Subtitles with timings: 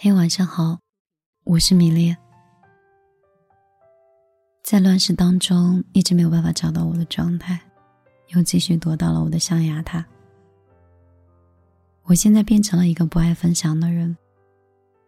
[0.00, 0.78] 嘿，晚上好，
[1.42, 2.14] 我是米粒。
[4.62, 7.58] 在乱世当中，一直没有办法找到我的状态，
[8.28, 10.06] 又继续躲到了我的象牙塔。
[12.04, 14.16] 我现在变成了一个不爱分享的人，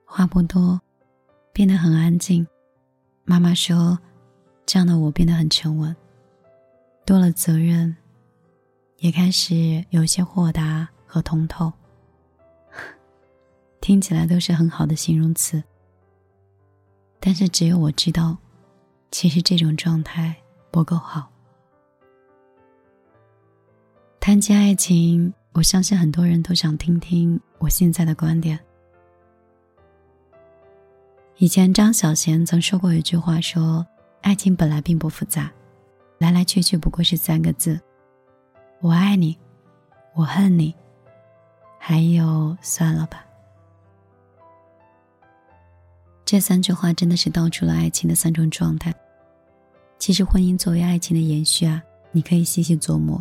[0.04, 0.80] 话不多，
[1.52, 2.45] 变得很安静。
[3.22, 3.96] 妈妈说，
[4.66, 5.95] 这样的我变得很沉稳，
[7.07, 7.96] 多了责任，
[8.96, 11.72] 也开始有些豁达和通透。
[13.80, 15.62] 听起来都是很好的形容词，
[17.19, 18.37] 但是只有我知道，
[19.11, 20.37] 其实这种状态
[20.70, 21.30] 不够好。
[24.20, 28.59] 谈及爱情，我相信很多人都想听听我现在的观点。
[31.39, 33.84] 以前张小娴曾说过一句话，说
[34.20, 35.51] 爱情本来并不复杂，
[36.19, 37.81] 来来去去不过是三个字：
[38.83, 39.39] 我爱你，
[40.15, 40.75] 我恨你，
[41.78, 43.25] 还有算了吧。
[46.31, 48.95] 这三句话真的是道出了爱情的三种状态。
[49.98, 53.20] 其实婚姻作为爱情的延续啊，你可以细细琢磨，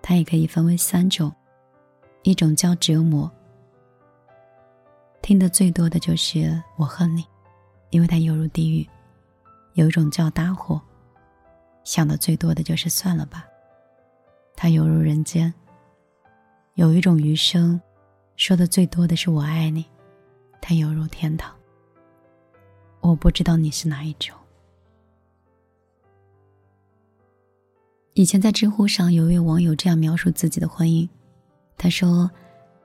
[0.00, 1.32] 它也可以分为三种：
[2.22, 3.28] 一种叫折磨，
[5.20, 7.24] 听得最多的就是我恨你，
[7.90, 8.88] 因为它犹如地狱；
[9.72, 10.80] 有一种叫搭伙，
[11.82, 13.44] 想的最多的就是算了吧，
[14.54, 15.52] 它犹如人间；
[16.74, 17.80] 有一种余生，
[18.36, 19.84] 说的最多的是我爱你，
[20.60, 21.52] 它犹如天堂。
[23.04, 24.34] 我不知道你是哪一种。
[28.14, 31.06] 以前在知乎上有一位网友这样描述自己的婚姻，
[31.76, 32.30] 他说：“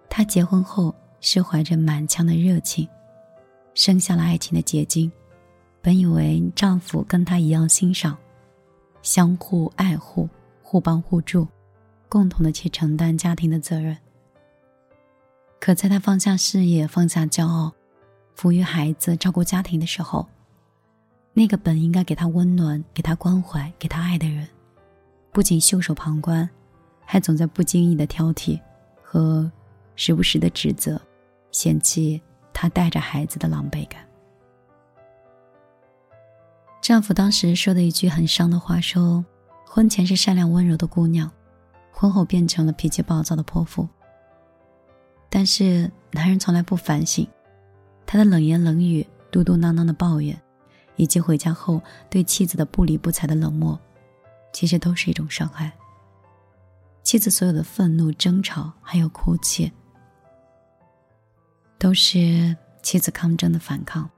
[0.10, 2.86] 他结婚后是怀着满腔的热情，
[3.74, 5.10] 生下了爱情的结晶。
[5.82, 8.18] 本以为丈夫跟她一样欣赏，
[9.02, 10.28] 相互爱护，
[10.62, 11.48] 互帮互助，
[12.10, 13.96] 共同的去承担家庭的责任。
[15.62, 17.72] 可在他放下事业，放下骄傲。”
[18.40, 20.26] 抚育孩子、照顾家庭的时候，
[21.34, 24.48] 那个本应该给他温暖、给他关怀、给他爱的人，
[25.34, 26.50] 不仅袖手旁观，
[27.04, 28.58] 还总在不经意的挑剔
[29.04, 29.52] 和
[29.98, 31.02] 时不时的指责、
[31.52, 32.22] 嫌弃
[32.54, 34.00] 他带着孩子的狼狈感。
[36.80, 39.26] 丈夫当时说的一句很伤的话说
[39.68, 41.30] ：“婚前是善良温柔的姑娘，
[41.92, 43.86] 婚后变成了脾气暴躁的泼妇。”
[45.30, 47.28] 但是男人从来不反省。
[48.12, 50.36] 他的冷言冷语、嘟嘟囔囔的抱怨，
[50.96, 53.80] 以及回家后对妻子的不理不睬的冷漠，
[54.52, 55.72] 其实都是一种伤害。
[57.04, 59.72] 妻子所有的愤怒、争吵，还有哭泣，
[61.78, 64.10] 都是妻子抗争的反抗，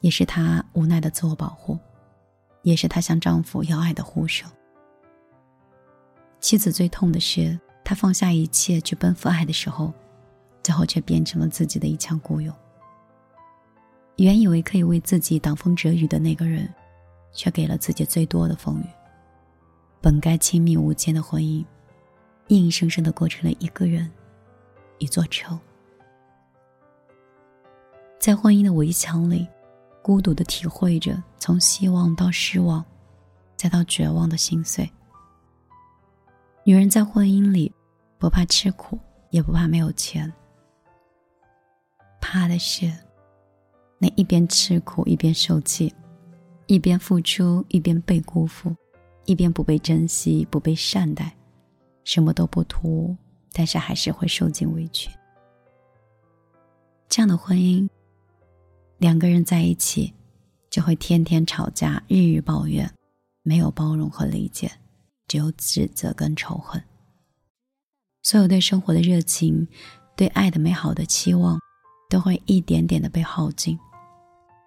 [0.00, 1.78] 也是她无奈的自我保护，
[2.62, 4.50] 也是她向丈夫要爱的呼声。
[6.40, 9.92] 妻子最痛的是，她放下一切去奔赴爱的时候，
[10.62, 12.56] 最后却变成了自己的一腔孤勇。
[14.18, 16.68] 原以为可以为自己挡风遮雨的那个人，
[17.32, 18.86] 却给了自己最多的风雨。
[20.00, 21.64] 本该亲密无间的婚姻，
[22.48, 24.10] 硬生生的过成了一个人，
[24.98, 25.58] 一座城。
[28.18, 29.46] 在婚姻的围墙里，
[30.02, 32.84] 孤独的体会着从希望到失望，
[33.54, 34.90] 再到绝望的心碎。
[36.64, 37.72] 女人在婚姻里，
[38.18, 38.98] 不怕吃苦，
[39.30, 40.32] 也不怕没有钱，
[42.20, 42.92] 怕的是。
[43.98, 45.92] 那一边吃苦一边受气，
[46.66, 48.74] 一边付出一边被辜负，
[49.24, 51.36] 一边不被珍惜不被善待，
[52.04, 53.16] 什么都不图，
[53.52, 55.10] 但是还是会受尽委屈。
[57.08, 57.88] 这样的婚姻，
[58.98, 60.14] 两个人在一起，
[60.70, 62.88] 就会天天吵架，日日抱怨，
[63.42, 64.70] 没有包容和理解，
[65.26, 66.80] 只有指责跟仇恨。
[68.22, 69.66] 所有对生活的热情，
[70.16, 71.58] 对爱的美好的期望，
[72.10, 73.78] 都会一点点的被耗尽。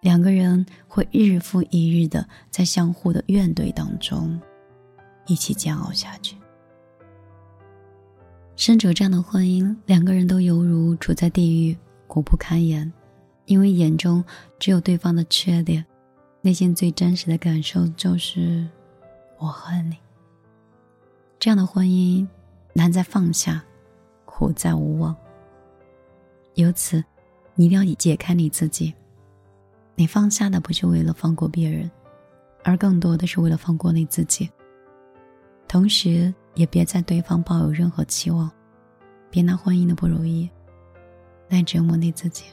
[0.02, 4.40] 两个人会日复一日的在相互的怨怼当中，
[5.28, 6.36] 一起煎熬下去。
[8.56, 11.78] 身处这样的婚姻，两个人都犹如处在地狱，
[12.08, 12.92] 苦不堪言。
[13.46, 14.24] 因为眼中
[14.60, 15.86] 只有对方的缺点，
[16.42, 18.68] 内心最真实的感受就是
[19.38, 19.98] 我恨你。
[21.38, 22.26] 这样的婚姻
[22.74, 23.64] 难在放下，
[24.26, 25.16] 苦在无望。
[26.56, 27.04] 由此，
[27.56, 28.94] 你一定要解开你自己。
[30.02, 31.88] 你放下的不是为了放过别人，
[32.64, 34.50] 而更多的是为了放过你自己。
[35.68, 38.50] 同时，也别在对方抱有任何期望，
[39.30, 40.50] 别拿婚姻的不如意
[41.50, 42.46] 来折磨你自己。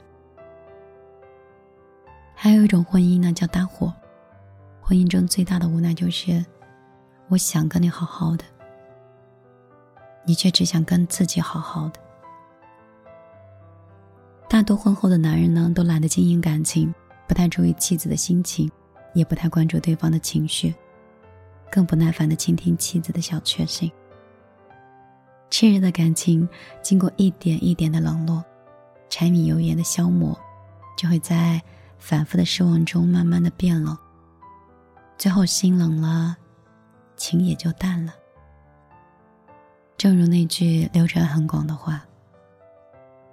[2.35, 3.91] 还有一种婚姻呢，叫搭伙。
[4.83, 6.45] 婚姻中最大的无奈就是，
[7.29, 8.45] 我想跟你好好的，
[10.27, 12.01] 你却只想跟自己好好的。
[14.51, 16.95] 大多婚后的男人呢，都懒得经营感情，
[17.29, 18.69] 不太注意妻子的心情，
[19.13, 20.75] 也不太关注对方的情绪，
[21.71, 23.93] 更不耐烦的倾听妻子的小确幸。
[25.51, 26.49] 亲人的感情
[26.83, 28.43] 经过一点一点的冷落，
[29.11, 30.39] 柴米油盐的消磨，
[30.97, 31.61] 就会在
[31.99, 33.97] 反复的失望中慢慢的变冷。
[35.17, 36.37] 最后心冷了，
[37.17, 38.15] 情也就淡了。
[39.97, 42.07] 正如那句流传很广的话：“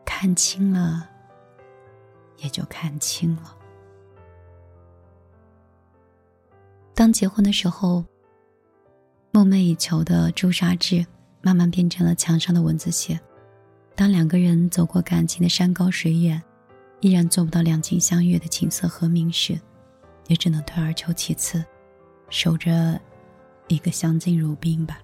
[0.04, 1.08] 看清了，
[2.38, 3.55] 也就看清了。”
[6.96, 8.04] 当结婚的时候，
[9.32, 11.06] 梦寐以求的朱砂痣，
[11.42, 13.18] 慢慢变成了墙上的蚊子血；
[13.96, 16.42] 当两个人走过感情的山高水远，
[17.02, 19.60] 依然做不到两情相悦的琴瑟和鸣时，
[20.28, 21.62] 也只能退而求其次，
[22.30, 22.98] 守着
[23.68, 24.98] 一个相敬如宾吧。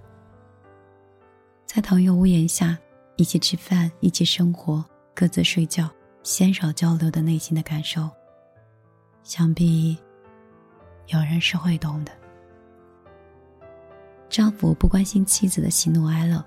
[1.66, 2.78] 在同一个屋檐下，
[3.18, 4.84] 一起吃饭，一起生活，
[5.14, 5.90] 各自睡觉，
[6.24, 8.10] 鲜少交流的内心的感受，
[9.24, 9.98] 想必
[11.12, 12.12] 有人是会懂的。
[14.30, 16.44] 丈夫不关心妻子的喜怒哀乐，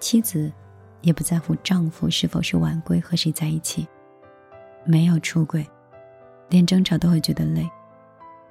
[0.00, 0.52] 妻子
[1.00, 3.86] 也不在乎丈夫是否是晚归和谁在一起。
[4.84, 5.66] 没有出轨，
[6.48, 7.68] 连争吵都会觉得累。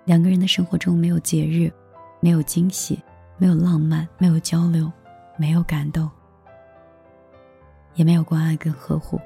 [0.05, 1.71] 两个人的生活中没有节日，
[2.19, 3.01] 没有惊喜，
[3.37, 4.91] 没有浪漫，没有交流。
[5.39, 6.09] 没有感动，
[7.93, 9.21] 也没有关爱跟呵护。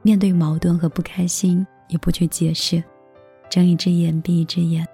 [0.00, 2.82] 面对矛盾和不开心，也不去解释，
[3.54, 4.84] 睁一只眼闭一只眼，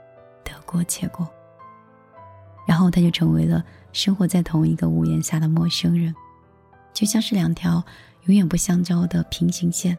[0.44, 1.26] 得过且过。
[2.66, 6.14] 然后他就成为了生活在同一个屋檐下的陌生人，
[6.92, 7.82] 就像是两条
[8.24, 9.96] 永远不相交的平行线，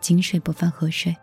[0.00, 1.14] 井水不犯河水。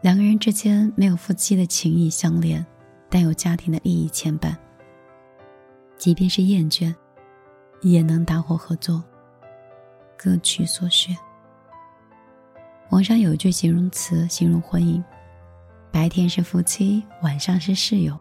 [0.00, 2.64] 两个人之间没有夫妻的情谊相连，
[3.10, 4.56] 但有家庭的利益牵绊。
[5.98, 6.94] 即便是厌倦，
[7.82, 9.04] 也能搭伙合作，
[10.16, 11.14] 各取所需。
[12.88, 15.04] 网上有一句形容词形容婚姻：
[15.96, 18.14] 白天是夫妻，晚上是室友；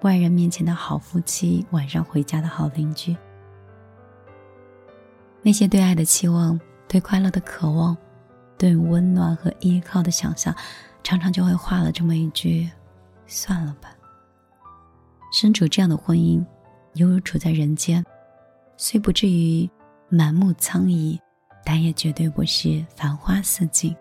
[0.00, 3.14] 外人面前的好夫妻，晚上回家的好邻居。
[5.42, 7.94] 那些对爱的期望、对快乐的渴望、
[8.56, 10.56] 对温暖和依靠的想象，
[11.02, 12.66] 常常就会画了这么一句
[13.28, 13.90] ：“算了吧。”
[15.38, 16.42] 身处这样的婚姻。
[16.94, 18.02] 犹如处在人间，
[18.78, 19.68] 虽不至于
[20.08, 21.20] 满目苍夷，
[21.62, 23.94] 但也绝对不是繁花似锦。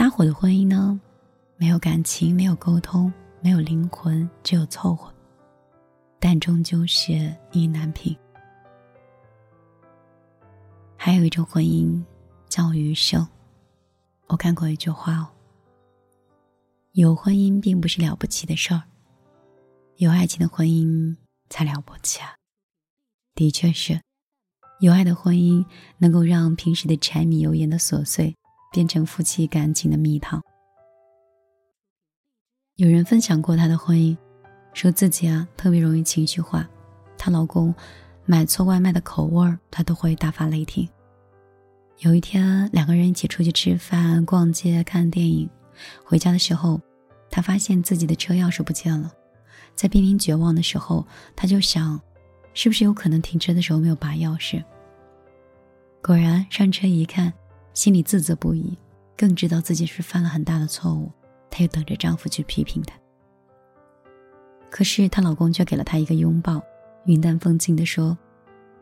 [0.00, 0.98] 搭伙的婚姻呢，
[1.58, 3.12] 没有感情，没有沟通，
[3.42, 5.12] 没有灵魂，只有凑合，
[6.18, 7.12] 但终究是
[7.52, 8.16] 意难平。
[10.96, 12.02] 还有一种婚姻
[12.48, 13.28] 叫余生。
[14.28, 15.28] 我看过一句话哦，
[16.92, 18.82] 有婚姻并不是了不起的事儿。
[19.96, 21.14] 有爱情的婚姻
[21.50, 22.34] 才了不起啊！
[23.34, 24.00] 的确是，
[24.80, 25.62] 有爱的婚姻
[25.98, 28.34] 能够让平时的柴米油盐的琐碎
[28.70, 30.42] 变成夫妻感情的蜜糖。
[32.76, 34.16] 有人分享过她的婚姻，
[34.72, 36.68] 说自己啊特别容易情绪化，
[37.18, 37.74] 她老公
[38.24, 40.88] 买错外卖的口味儿，她都会大发雷霆。
[41.98, 45.50] 有一天，两个人一起出去吃饭、逛街、看电影，
[46.04, 46.80] 回家的时候，
[47.28, 49.12] 她发现自己的车钥匙不见了。
[49.74, 51.98] 在濒临绝望的时候，他就想，
[52.52, 54.62] 是不是有可能停车的时候没有拔钥匙？
[56.02, 57.32] 果然上车一看，
[57.72, 58.76] 心里自责不已，
[59.16, 61.10] 更知道自己是犯了很大的错误。
[61.50, 62.94] 她又等着丈夫去批评她。
[64.70, 66.62] 可是她老公却给了她一个拥抱，
[67.04, 68.16] 云淡风轻地说：“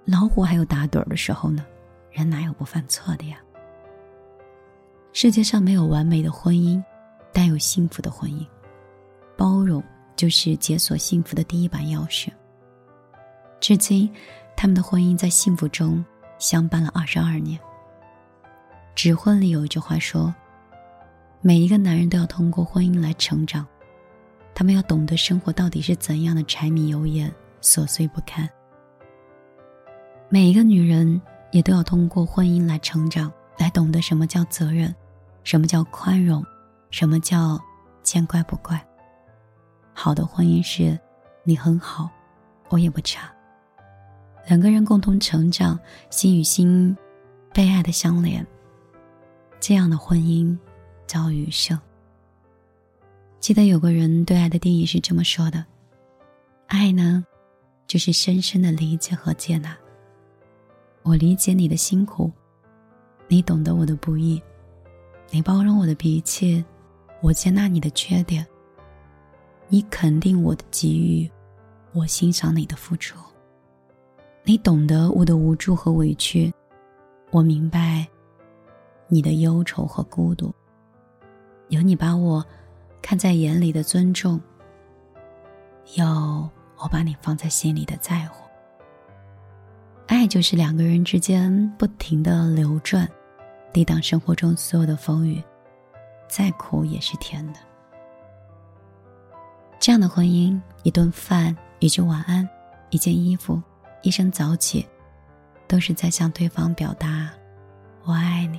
[0.05, 1.65] 老虎还有打盹的时候呢，
[2.11, 3.39] 人哪有不犯错的呀？”
[5.13, 6.83] 世界上没有完美的婚姻，
[7.33, 8.47] 但有幸福的婚姻，
[9.37, 9.83] 包容。
[10.17, 12.29] 就是解锁幸福的第一把钥匙。
[13.61, 14.11] 至今，
[14.57, 16.05] 他们的婚姻在幸福中
[16.41, 17.57] 相伴了二十二年。
[18.99, 20.35] 《指婚》里有一句话说
[21.41, 23.65] ：“每一个男人都要通过婚姻来成长，
[24.57, 28.51] 他们要懂得生活到底是怎样的柴米油盐、琐碎不堪。
[30.29, 34.93] 每一个女人也都要通过婚姻来成长，来懂得什么叫责任，
[35.45, 36.45] 什么叫宽容，
[36.91, 37.57] 什么叫
[38.03, 38.85] 见怪不怪。”
[39.95, 40.99] 好的婚姻是，
[41.45, 42.11] 你很好，
[42.69, 43.31] 我也不差。
[44.49, 45.79] 两个人共同成长，
[46.11, 46.97] 心与心
[47.55, 48.45] 被爱的相连。
[49.61, 50.57] 这样的婚姻
[51.07, 51.79] 叫余生。
[53.41, 55.65] 记得有个人对爱的定义是这么说的：
[56.67, 57.25] 爱呢，
[57.87, 59.77] 就是深深的理解和接纳。
[61.03, 62.31] 我理解你的辛苦，
[63.29, 64.43] 你懂得我的不易，
[65.31, 66.63] 你包容我的脾气，
[67.23, 68.47] 我接纳你的缺点。
[69.69, 71.31] 你肯定我的给予，
[71.93, 73.19] 我欣赏你的付出。
[74.45, 76.53] 你懂得我的无助和委屈，
[77.31, 78.07] 我明白
[79.09, 80.55] 你的忧愁和孤独，
[81.69, 82.45] 有你把我
[83.03, 84.41] 看在眼里的尊重，
[85.95, 86.05] 有
[86.77, 88.45] 我把你放在心里的在乎。
[90.07, 93.09] 爱就是两个人之间不停的流转，
[93.73, 95.43] 抵挡生活中所有的风雨，
[96.29, 97.61] 再苦也是甜的。
[99.81, 102.49] 这样的婚姻，一顿饭，一句晚安，
[102.91, 103.63] 一件衣服，
[104.03, 104.87] 一声早起。
[105.67, 107.31] 都是在向对方表达
[108.05, 108.59] “我爱你”。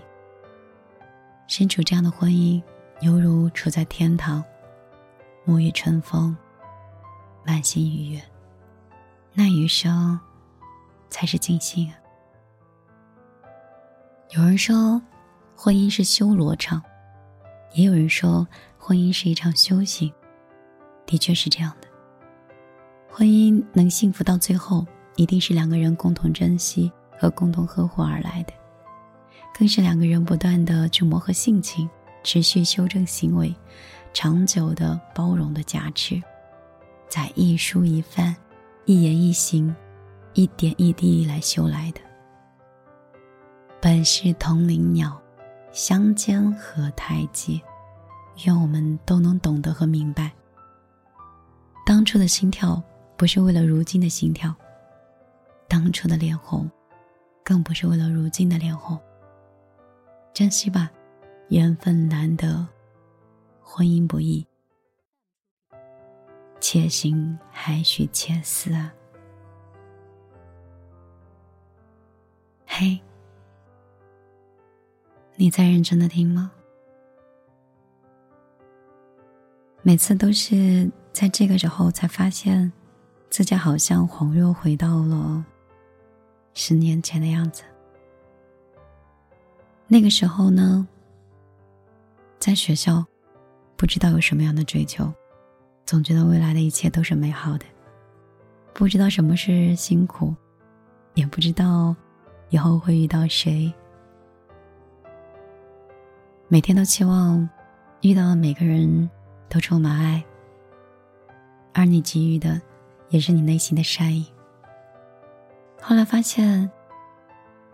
[1.49, 2.61] 身处这样的婚姻，
[3.01, 4.43] 犹如处在天堂，
[5.47, 6.37] 沐浴春风，
[7.43, 8.21] 满心愉悦。
[9.33, 10.19] 那余生，
[11.09, 11.97] 才是尽兴啊！
[14.29, 15.01] 有人说，
[15.55, 16.79] 婚姻是修罗场，
[17.73, 20.13] 也有人说，婚姻是一场修行。
[21.07, 21.87] 的确是这样的。
[23.09, 26.91] 婚姻能幸福到最后，一定是两个人共同珍惜。
[27.17, 28.53] 和共同呵护而来的，
[29.59, 31.89] 更是两个人不断的去磨合性情，
[32.23, 33.53] 持续修正行为，
[34.13, 36.23] 长久的包容的加持，
[37.09, 38.33] 在一蔬一饭、
[38.85, 39.75] 一言一行、
[40.33, 41.99] 一点一滴来修来的。
[43.81, 45.21] 本是同林鸟，
[45.73, 47.61] 相煎何太急？
[48.45, 50.31] 愿我们都能懂得和明白，
[51.85, 52.81] 当初的心跳
[53.17, 54.55] 不是为了如今的心跳，
[55.67, 56.71] 当初的脸红。
[57.43, 58.95] 更不是为了如今的脸红。
[60.39, 60.89] 珍惜吧，
[61.49, 62.65] 缘分难得，
[63.61, 64.47] 婚姻不易，
[66.61, 68.93] 且行还需且思啊！
[72.65, 73.01] 嘿，
[75.35, 76.49] 你在认真的听吗？
[79.81, 82.71] 每次都是在这个时候才发现，
[83.29, 85.45] 自己好像恍若回到了。
[86.53, 87.63] 十年前的样子。
[89.91, 90.87] 那个时候呢，
[92.37, 93.03] 在学校，
[93.75, 95.11] 不知道有什么样的追求，
[95.83, 97.65] 总觉得未来的一切都是美好的，
[98.71, 100.31] 不知道什么是辛苦，
[101.15, 101.95] 也不知道
[102.49, 103.73] 以后会遇到谁。
[106.47, 107.49] 每天都期望
[108.01, 109.09] 遇到的每个人
[109.49, 110.23] 都充满爱，
[111.73, 112.61] 而你给予的，
[113.09, 114.31] 也是你内心的善意。
[115.81, 116.69] 后来发现，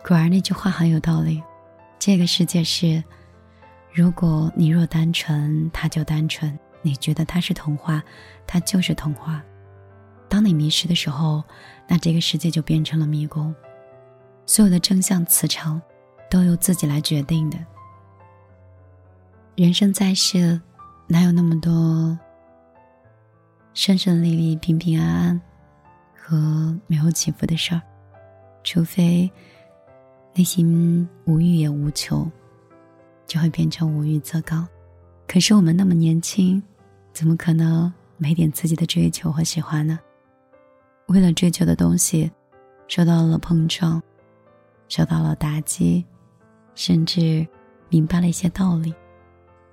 [0.02, 1.42] 果然那句话很有道理。
[2.06, 3.02] 这个世界是，
[3.92, 8.00] 如果你若单纯，它就单纯；你觉得它是童话，
[8.46, 9.42] 它就是童话。
[10.28, 11.42] 当你迷失的时候，
[11.88, 13.52] 那这个世界就变成了迷宫。
[14.46, 15.82] 所有的正向磁场，
[16.30, 17.58] 都由自己来决定的。
[19.56, 20.60] 人生在世，
[21.08, 22.16] 哪有那么多
[23.74, 25.40] 顺顺利利、平平安安
[26.16, 27.82] 和没有起伏的事儿？
[28.62, 29.28] 除非
[30.36, 32.30] 内心无欲也无求，
[33.26, 34.68] 就会变成无欲则刚。
[35.26, 36.62] 可是我们那么年轻，
[37.14, 39.98] 怎么可能没点自己的追求和喜欢呢？
[41.06, 42.30] 为了追求的东西，
[42.86, 44.02] 受到了碰撞，
[44.88, 46.04] 受到了打击，
[46.74, 47.46] 甚至
[47.88, 48.94] 明白了一些道理，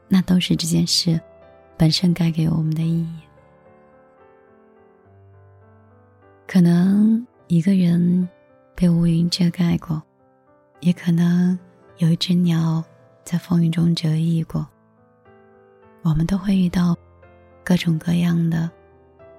[0.08, 1.20] 那都是这件事
[1.76, 3.20] 本身该给我们的意义。
[6.48, 8.30] 可能一个人。
[8.76, 10.02] 被乌云遮盖过，
[10.84, 11.58] 也可能
[11.98, 12.84] 有一只鸟
[13.24, 14.68] 在风雨中折翼过。
[16.02, 16.94] 我们都会遇到
[17.64, 18.70] 各种各样的，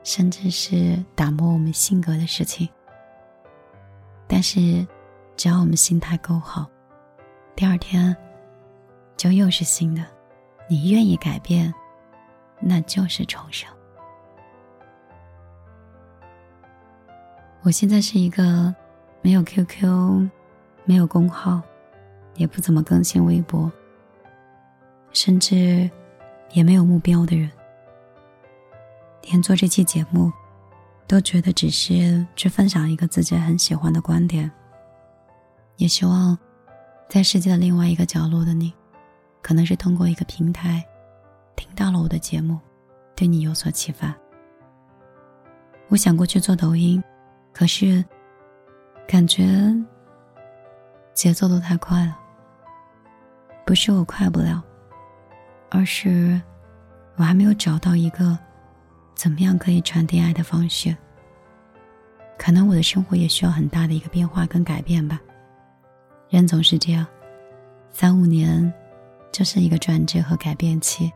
[0.03, 2.67] 甚至是打磨我们性格的事情。
[4.27, 4.87] 但是，
[5.37, 6.67] 只要我们心态够好，
[7.55, 8.17] 第二天
[9.15, 10.03] 就又是新的。
[10.67, 11.73] 你愿意改变，
[12.59, 13.69] 那就是重生。
[17.61, 18.75] 我现在是一个。
[19.27, 20.29] 没有 QQ，
[20.85, 21.61] 没有公号，
[22.37, 23.71] 也不怎么更新微博，
[25.13, 25.91] 甚至
[26.53, 27.51] 也没有目标的人，
[29.23, 30.33] 连做这期节目，
[31.07, 34.51] 都觉得只是去分享一个自己很喜欢的观点。
[35.77, 36.39] 也希望，
[37.09, 38.73] 在世界的另外一个角落的你，
[39.43, 40.85] 可能是通过一个平台，
[41.57, 42.59] 听到了我的节目，
[43.17, 44.15] 对你有所启发。
[45.89, 47.03] 我想过去做抖音，
[47.53, 48.05] 可是。
[49.07, 49.45] 感觉
[51.15, 52.19] 节奏都太快了，
[53.65, 54.63] 不是我快不了，
[55.71, 56.41] 而是
[57.17, 58.37] 我还没有找到一个
[59.15, 60.95] 怎么样可以传递爱的方式。
[62.37, 65.21] 可能我的生活也需要很大的一个变化跟改变吧。
[66.29, 67.07] 人总是这样，
[67.93, 68.73] 三五年
[69.31, 71.13] 就是一个转折和改变期，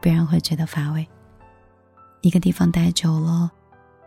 [0.00, 1.06] 不然会觉得乏味。
[2.20, 3.50] 一个地方待久了，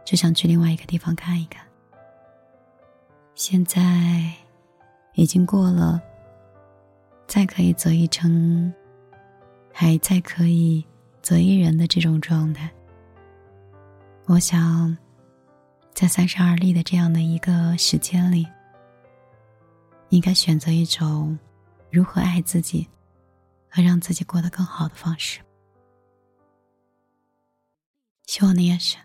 [0.06, 1.66] 就想去另外一个地方看一看。
[3.36, 3.80] 现在
[5.14, 6.02] 已经过了
[7.28, 8.74] 再可以择一城，
[9.72, 10.86] 还再可以
[11.22, 12.72] 择一人的这种状态。
[14.26, 14.98] 我想，
[15.94, 18.48] 在三十而立的这样的一个时间里，
[20.10, 21.38] 应该选择一种
[21.92, 22.88] 如何爱自己
[23.70, 25.42] 和让自己过得更好的方式。
[28.26, 28.98] 希望你也是。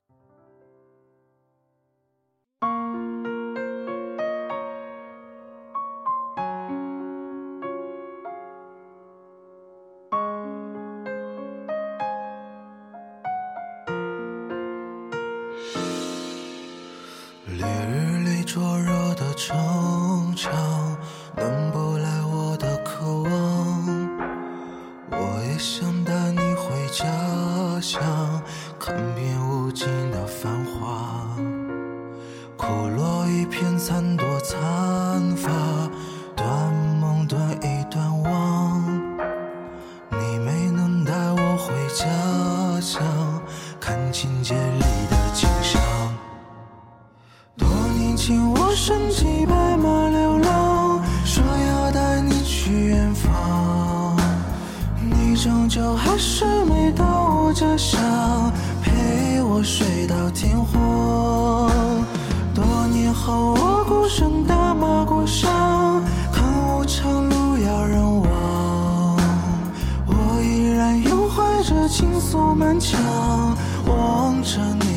[72.80, 73.56] 愫满腔，
[73.86, 74.87] 望着你。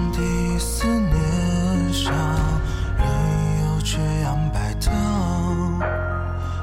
[0.00, 2.14] 毁身体思念伤，
[2.96, 3.04] 任
[3.60, 4.92] 由缺氧摆荡。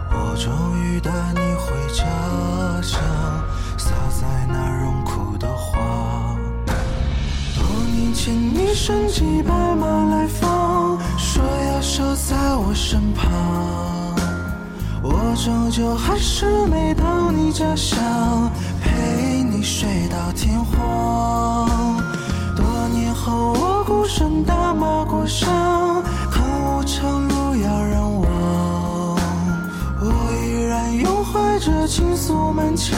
[0.10, 2.04] 我终于带你回家
[2.82, 3.00] 乡，
[3.78, 6.36] 洒在那荣枯的花。
[7.56, 13.32] 多年前你身骑白马来访，说要守在我身旁。
[15.04, 21.68] 我终究还是没到你家乡，陪你睡到天荒。
[23.30, 28.26] 我孤身打马过上，看无常路遥人亡。
[30.00, 30.06] 我
[30.46, 32.98] 依然拥怀着情愫满腔，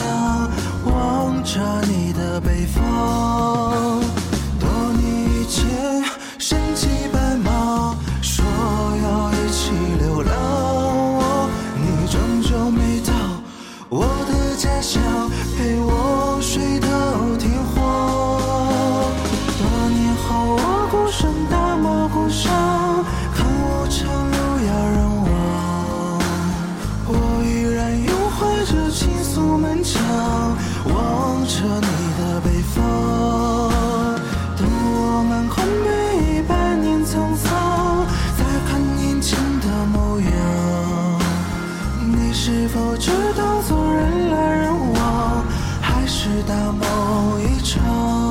[0.84, 4.00] 望着你的北方。
[4.60, 5.62] 前身骑
[31.78, 32.78] 你的北方
[34.56, 38.06] 等我们还没一百年沧桑
[38.36, 41.20] 再看年轻的模样
[42.12, 45.44] 你是否知道昨人来人往
[45.80, 48.29] 还是大梦一场？